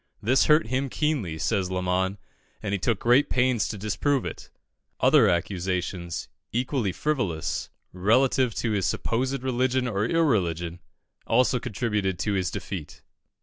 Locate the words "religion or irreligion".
9.43-10.79